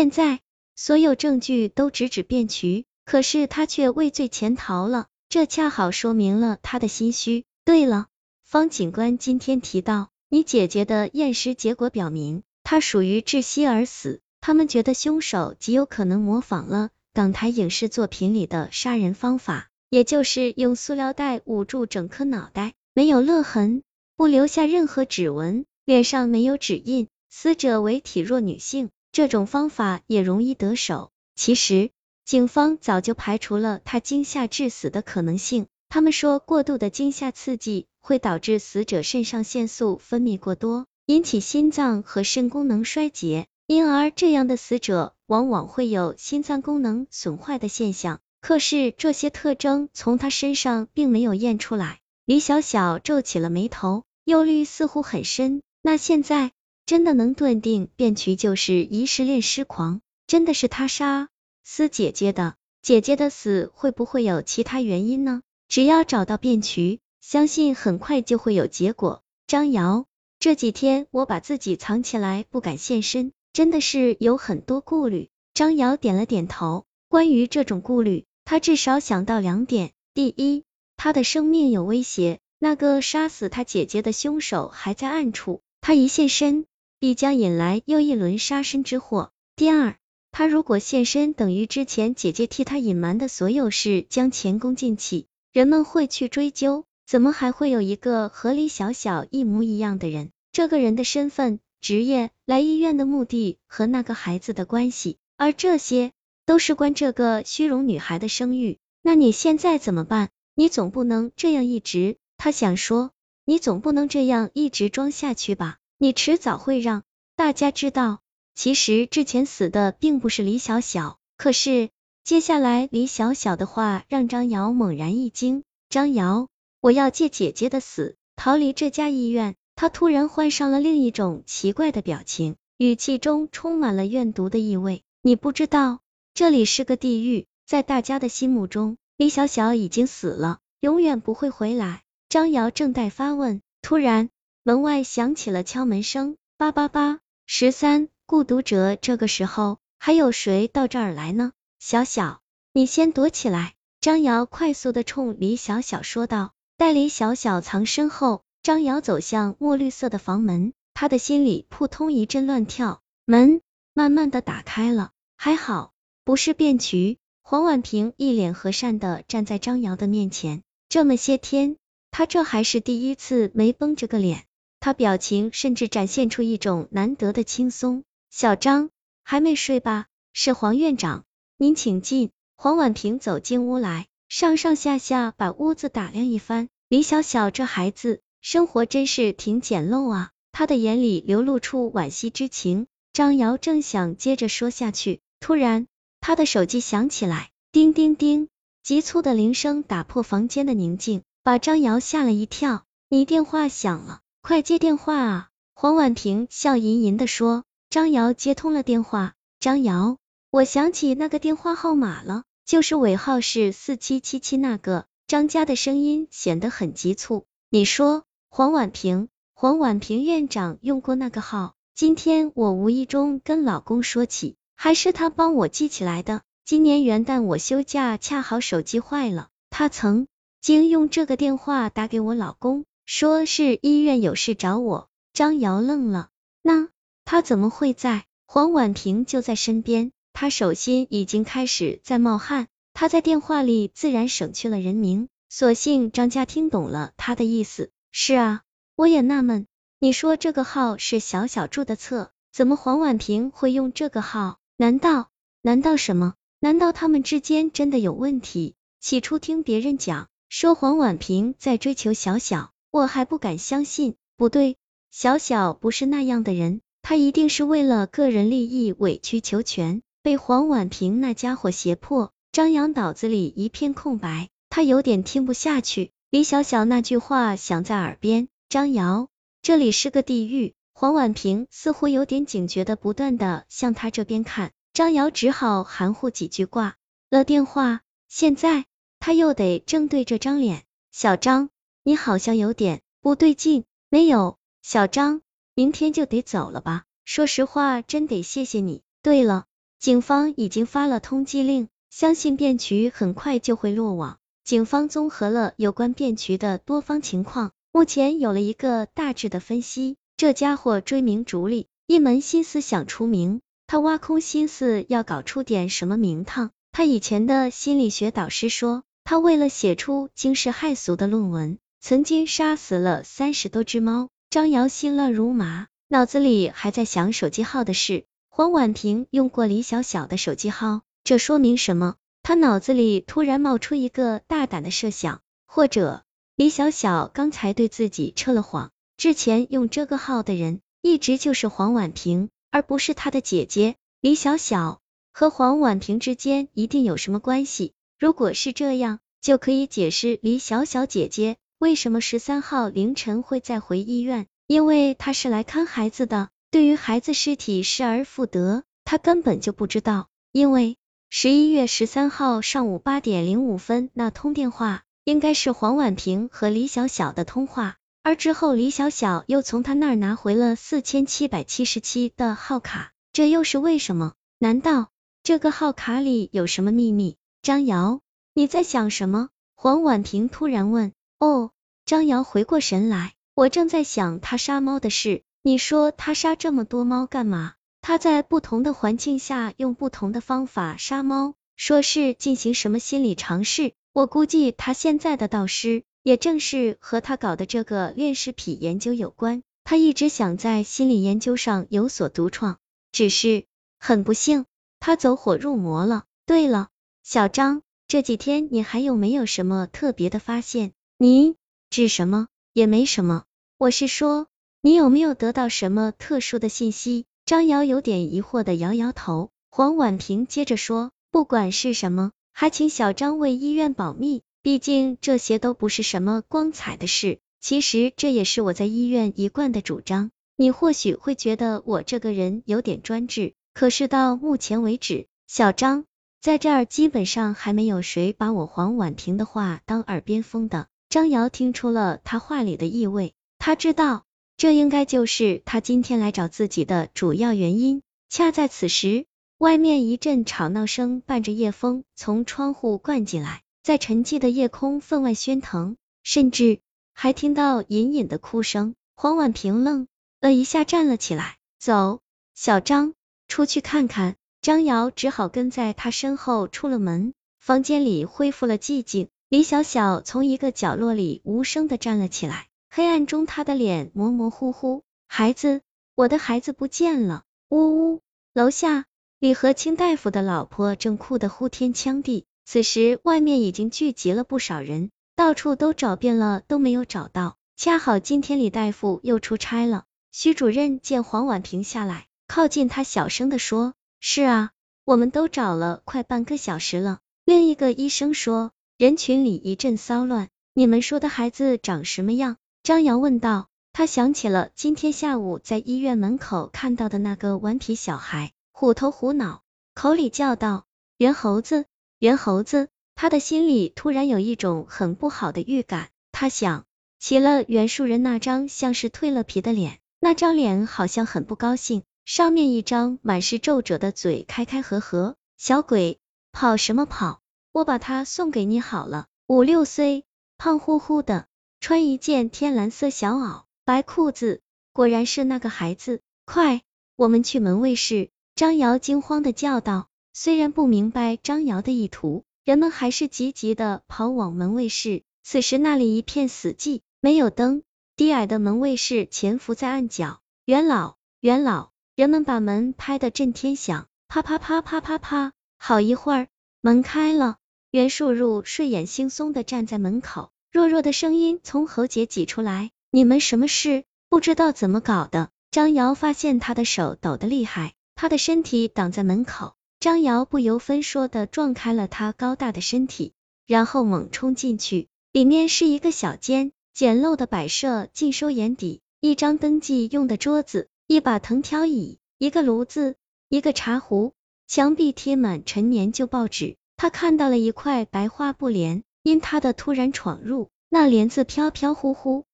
[0.00, 0.40] 现在
[0.76, 7.44] 所有证据都直指卞渠，可是他却畏罪潜逃了，这恰好说明了他的心虚。
[7.66, 8.06] 对了，
[8.42, 14.22] 方警官今天提到，你姐姐的验尸结果表明，她属于窒息而死。
[14.40, 23.82] 他们觉得凶手极有可能模仿了港台影视作品里的杀人方法，也就是用塑料袋捂住整颗脑袋，没有勒痕，
[24.16, 28.88] 不留下任何指纹，脸上没有指印，死者为体弱女性。
[29.12, 31.10] 这种方法也容易得手。
[31.34, 31.90] 其实，
[32.24, 35.66] 警方早就排除了他惊吓致死的可能性。
[35.88, 48.20] 他们说，过度的惊吓刺激会导致死者肾上腺素分泌过多，引起心脏和肾功能衰竭，因而这样的死者往往会有心脏功能损坏的现象。
[48.40, 51.98] 可是，这些特征从他身上并没有验出来。
[52.24, 55.62] 李小小皱起了眉头，忧虑似乎很深。
[55.82, 56.52] 那现在？
[56.90, 61.28] 真的能断定卞渠就是遗失恋尸狂，真的是他杀
[61.62, 62.56] 死姐姐的？
[62.82, 65.42] 姐姐的死会不会有其他原因呢？
[65.68, 69.22] 只要找到卞渠，相信很快就会有结果。
[69.46, 70.06] 张瑶，
[70.40, 75.28] 这几天我把自己藏起来，不敢现身，真的是有很多顾虑。
[75.54, 80.64] 张瑶点了点头，关于这种顾虑，他至少想到两点：第一，
[80.96, 86.66] 他的生命有威胁，那个杀死他姐姐的凶手还在暗处，他一现身。
[87.00, 89.30] 必将引来又一轮杀身之祸。
[89.56, 89.96] 第二，
[90.30, 100.30] 他如果现身，等于之前姐姐替他隐瞒的所有事将前功尽弃，人们会去追究，怎么还会有一个和李小小一模一样的人？
[100.52, 106.12] 这个人的身份、职业、来医院的目的和那个孩子的关系，而这些
[106.44, 108.76] 都是关这个虚荣女孩的声誉。
[109.00, 110.28] 那你现在怎么办？
[110.54, 112.18] 你总不能这样一直……
[112.36, 113.12] 他想说，
[113.46, 115.78] 你总不能这样一直装下去吧？
[116.02, 117.02] 你迟早会让
[117.36, 118.20] 大家知道，
[118.54, 121.18] 其实之前死的并不是李小小。
[121.36, 121.90] 可是
[122.24, 125.62] 接下来李小小的话让张瑶猛然一惊。
[125.90, 126.48] 张瑶，
[126.80, 129.56] 我要借姐姐的死逃离这家医院。
[129.76, 135.02] 他突然换上了另一种奇怪的表情，语气中充满了怨毒的意味。
[135.20, 136.00] 你不知道，
[136.32, 142.00] 这里是个地狱，在大家的心目中，李小小已经死了，永远不会回来。
[142.30, 144.30] 张瑶正待发问，突然。
[144.62, 151.52] 门外响起了敲门声，八八八十三，顾读者，这个时候还有谁到这儿来呢？
[151.78, 152.42] 小小，
[152.74, 153.72] 你先躲起来。
[154.02, 156.52] 张瑶快速的冲李小小说道。
[156.76, 163.00] 待李小小藏身后，张瑶走向墨绿色的房门，他的心里扑通一阵乱跳。
[163.24, 163.62] 门
[163.94, 167.16] 慢慢的打开了，还好不是卞渠。
[167.42, 171.76] 黄婉平一脸和善的站在张瑶的面前，这么些天，
[172.10, 174.44] 他这还是第一次没绷着个脸。
[174.80, 178.02] 他表情甚至展现出一种难得的轻松。
[178.30, 178.90] 小张
[179.22, 180.06] 还没睡吧？
[180.32, 181.24] 是黄院长，
[181.58, 182.30] 您请进。
[182.56, 186.68] 黄婉平走进屋来，上上下下把屋子打量一番。
[186.88, 190.30] 李小小这孩子生活真是挺简陋啊。
[190.52, 192.86] 他的眼里流露出惋惜之情。
[193.12, 195.86] 张瑶正想接着说下去，突然
[196.20, 198.48] 他的手机响起来，叮叮叮，
[198.82, 202.84] 急促的铃声打破房间的宁静，把张瑶吓了一跳。
[203.08, 204.20] 你电话响了。
[204.42, 205.48] 快接电话啊！
[205.74, 207.64] 黄婉平笑吟吟的说。
[207.90, 209.34] 张瑶接通了电话。
[209.60, 210.16] 张瑶，
[210.50, 215.04] 我想起那个电话号码了，就是尾号是四七七七那个。
[215.26, 217.44] 张家的声音显得很急促。
[217.68, 221.74] 你说，黄婉平，黄婉平院长用过那个号。
[221.94, 226.40] 今天我无意中跟老公说起，还是他帮我记起来的。
[226.64, 230.26] 今年元旦我休假，恰好手机坏了，他曾
[230.62, 232.86] 经用这个电话打给我老公。
[233.12, 236.28] 说是医院有事找我，张瑶愣了。
[236.62, 236.90] 那
[237.24, 238.24] 他怎么会在？
[238.46, 242.68] 黄婉婷就在身边，他手心已经开始在冒汗。
[242.94, 247.90] 他在电话里自然省去了人名，所幸张家听懂了他的意思。
[248.12, 248.62] 是啊，
[248.94, 249.66] 我也纳闷，
[249.98, 254.58] 你说这个号是小小注的册，怎么黄婉婷会用这个号？
[254.76, 255.30] 难道
[255.62, 256.34] 难道什么？
[256.60, 258.76] 难道他们之间真的有问题？
[259.00, 262.70] 起初听别人讲说黄婉平在追求小小。
[262.90, 264.76] 我还不敢相信，不对，
[265.10, 272.32] 小小不是那样的人，他一定是为了个人利益委曲求全，被黄婉平那家伙胁迫。
[272.52, 276.10] 张扬脑子里一片空白，他有点听不下去。
[276.30, 279.28] 李小小那句话响在耳边，张瑶，
[279.62, 280.74] 这里是个地狱。
[280.92, 286.96] 黄婉平似乎有点警觉的，不断的向他这边看，张瑶只好含糊几句挂
[287.30, 288.00] 了电话。
[288.28, 288.84] 现在
[289.20, 290.82] 他又得正对着张脸，
[291.12, 291.70] 小张。
[292.02, 295.42] 你好像有点不对劲，没有，小张，
[295.74, 297.04] 明天就得走了吧？
[297.24, 299.02] 说实话，真得谢谢你。
[299.22, 299.66] 对了，
[299.98, 304.38] 警方已经发了通缉令，相信变渠很快就会落网。
[304.64, 310.16] 警方综合了有关变渠的多方情况，目前有了一个大致的分析。
[310.36, 313.60] 这家伙追名逐利，一门心思想出名。
[313.86, 316.70] 他挖空心思要搞出点什么名堂。
[316.92, 324.28] 他以前的心理学导师说，他为了写出惊世骇俗的论文，曾经杀死了三十多只猫。
[324.48, 328.24] 张瑶心乱如麻，脑子里还在想手机号的事。
[328.48, 332.16] 黄婉婷用过李小小的手机号，这说明什么？
[332.42, 336.24] 他脑子里突然冒出一个大胆的设想，或者
[336.56, 345.00] 李小小刚才对自己撤了谎，之前用这个号的人一直就是黄婉婷，而不是他的姐姐李小小。
[345.32, 347.92] 和黄婉婷之间一定有什么关系。
[348.18, 356.50] 如果是这样，就可以解释李小小姐姐为什么十三号凌晨会再回医院，因为他是来看孩子的。
[356.70, 360.98] 对于孩子尸体失而复得，他根本就不知道，因为。
[361.30, 374.34] 十一月十三号上午八点零五分，那通电话应该是黄婉平和李小小的通话，而之后李小小又从他那儿拿回了四千七百七十七的号卡，这又是为什么？
[374.58, 375.08] 难道
[375.42, 377.38] 这个号卡里有什么秘密？
[377.62, 378.20] 张瑶，
[378.52, 379.48] 你在想什么？
[379.76, 381.12] 黄婉平突然问。
[381.40, 381.70] 哦，
[382.04, 385.42] 张瑶回过神来，我正在想他杀猫的事。
[385.62, 387.72] 你说他杀这么多猫干嘛？
[388.02, 393.94] 他在不同的环境下用不同的方法杀猫，说是进行什么心理尝试。
[394.12, 399.62] 我估计他现在的导师也正是和他搞的这个恋尸癖研究有关。
[399.82, 402.76] 他一直想在心理研究上有所独创，
[403.12, 403.64] 只是
[403.98, 404.66] 很不幸，
[404.98, 406.24] 他走火入魔了。
[406.44, 406.88] 对了，
[407.22, 410.92] 小张，这几天你还有没有什么特别的发现？
[411.22, 411.56] 你
[411.90, 412.48] 指什么？
[412.72, 413.44] 也没什么。
[413.76, 414.46] 我是说，
[414.80, 417.26] 你有没有得到什么特殊的信息？
[417.44, 427.38] 张瑶有点疑惑的摇摇头，黄婉平接着说，不管是什么，还请小张为医院保密，毕竟这些都不是什么光彩的事。
[427.60, 430.30] 其实这也是我在医院一贯的主张。
[430.56, 436.06] 你或许会觉得我这个人有点专制，可是到目前为止，小张
[436.40, 440.88] 在这儿基本上还没有谁把我黄婉平的话当耳边风的。
[441.10, 444.24] 张瑶听出了他话里的意味，他知道。
[444.56, 448.02] 这应该就是他今天来找自己的主要原因。
[448.28, 449.26] 恰在此时，
[449.58, 456.78] 外面一阵吵闹声伴着夜风从窗户灌进来，在沉寂的夜空分外喧腾，甚至
[457.12, 458.94] 还听到隐隐的哭声。
[459.16, 460.06] 黄婉平愣
[460.40, 462.20] 了一下，站了起来，走，
[462.54, 463.14] 小张，
[463.48, 464.36] 出去看看。
[464.62, 467.34] 张瑶只好跟在他身后出了门。
[467.58, 472.68] 房间里恢复了寂静，李小小从一个角落里无声的站了起来。
[472.88, 475.02] 黑暗中，他的脸模模糊糊。
[475.26, 475.80] 孩子，
[476.14, 477.42] 我的孩子不见了！
[477.68, 478.20] 呜呜！
[478.54, 479.06] 楼下，
[479.40, 482.46] 李和清大夫的老婆正哭得呼天抢地。
[482.64, 487.56] 此时，外面已经聚集了不少人，到处都找遍了，都没有找到。
[487.76, 490.04] 恰好今天李大夫又出差了。
[490.30, 494.70] 徐主任见黄婉平下来，靠近他，小声的说：“是啊，
[495.04, 498.70] 我们都找了快半个小时了。”另一个医生说。
[499.00, 500.50] 人群里一阵骚乱。
[500.74, 502.58] 你们说的孩子长什么样？
[502.82, 509.62] 张扬问道，他想起了今天下午在医院门口看到的那个顽皮小孩，虎头虎脑，
[509.94, 510.84] 口里叫道
[511.16, 511.86] ：“猿猴子，
[512.18, 516.84] 猿猴子。”他的心里突然有一种很不好的预感，他想
[517.18, 525.36] 起了袁树人那张像是蜕了皮的脸，那张脸好像很不高兴，上面一张满是皱褶的嘴开开合合。
[525.56, 526.18] 小鬼，
[526.52, 527.40] 跑什么跑？
[527.72, 530.24] 我把它送给你好了，五六岁，
[530.58, 531.46] 胖乎乎的。
[531.78, 534.60] 穿一件天蓝色小袄，白裤子，
[534.92, 536.20] 果然是那个孩子。
[536.44, 536.82] 快，
[537.14, 538.30] 我们去门卫室！
[538.56, 540.08] 张瑶惊慌的叫道。
[540.32, 545.22] 虽然不明白张瑶的意图，人们还是急急的跑往门卫室。
[545.44, 547.82] 此时那里一片死寂，没有灯，
[548.16, 550.40] 低矮的门卫室潜伏在暗角。
[550.64, 551.92] 元老，元老！
[552.16, 555.52] 人们把门拍得震天响，啪啪啪啪啪啪。
[555.78, 556.48] 好一会儿，
[556.82, 557.56] 门开了，
[557.92, 560.50] 袁树入睡眼惺忪的站在门口。
[560.70, 564.04] 弱弱的声音从喉结挤出来：“你们什么事？
[564.28, 573.32] 不知道怎么搞的。”张瑶发现他的手抖得厉害，他的身体挡在门口，张瑶不由分说的撞开了他高大的身体，
[573.66, 575.08] 然后猛冲进去。
[575.32, 583.16] 里面是一个小间，简陋的摆设尽收眼底，一张登记用的桌子，一把藤条椅，一个炉子，
[583.48, 584.32] 一个茶壶，
[584.68, 586.76] 墙壁贴满陈年旧报纸。
[587.00, 589.04] 他看到了一块白花布帘。
[589.22, 592.44] 因他的突然闯入，那帘子飘飘忽忽，